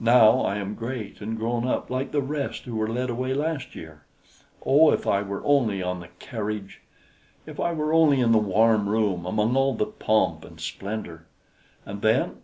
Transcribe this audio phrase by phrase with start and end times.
[0.00, 3.74] Now I am great and grown up, like the rest who were led away last
[3.74, 4.04] year.
[4.66, 6.82] Oh, if I were only on the carriage!
[7.46, 11.26] If I were only in the warm room, among all the pomp and splendor!
[11.86, 12.42] And then?